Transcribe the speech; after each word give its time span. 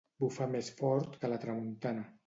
Bufar 0.21 0.47
més 0.53 0.71
fort 0.79 1.21
que 1.23 1.31
la 1.33 1.39
tramuntana. 1.45 2.09